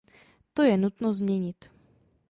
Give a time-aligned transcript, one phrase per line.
[0.53, 1.69] To je nutno změnit.